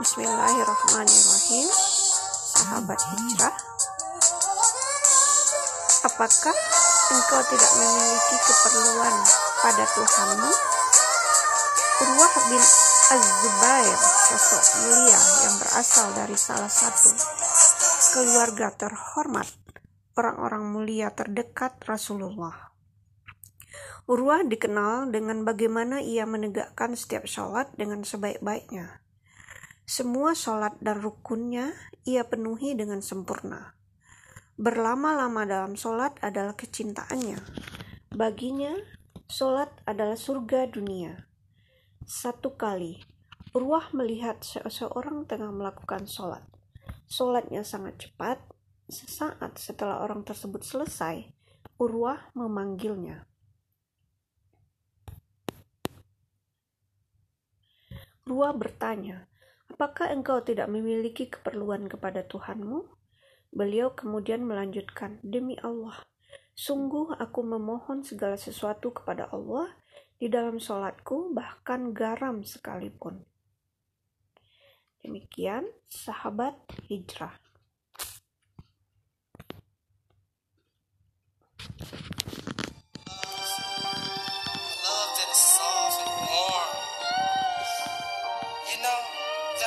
[0.00, 1.68] Bismillahirrahmanirrahim.
[2.56, 3.52] Sahabat hijrah
[6.08, 6.56] Apakah
[7.12, 9.14] engkau tidak memiliki keperluan
[9.60, 10.52] pada Tuhanmu?
[12.00, 12.64] Urwah bin
[13.12, 17.12] Az-Zubair Sosok mulia yang berasal dari salah satu
[18.16, 19.52] Keluarga terhormat
[20.16, 22.72] Orang-orang mulia terdekat Rasulullah.
[24.08, 29.09] Urwah dikenal dengan bagaimana ia menegakkan setiap sholat dengan sebaik-baiknya
[29.90, 31.74] semua sholat dan rukunnya
[32.06, 33.74] ia penuhi dengan sempurna.
[34.54, 37.42] Berlama-lama dalam sholat adalah kecintaannya.
[38.14, 38.70] Baginya,
[39.26, 41.26] sholat adalah surga dunia.
[42.06, 43.02] Satu kali,
[43.50, 46.46] Urwah melihat seseorang tengah melakukan sholat.
[47.10, 48.38] Sholatnya sangat cepat.
[48.86, 51.34] Sesaat setelah orang tersebut selesai,
[51.82, 53.26] Urwah memanggilnya.
[58.30, 59.29] Urwah bertanya,
[59.80, 62.84] Apakah engkau tidak memiliki keperluan kepada Tuhanmu?
[63.48, 66.04] Beliau kemudian melanjutkan, Demi Allah,
[66.52, 69.72] sungguh aku memohon segala sesuatu kepada Allah
[70.20, 73.24] di dalam sholatku, bahkan garam sekalipun.
[75.00, 77.40] Demikian sahabat hijrah.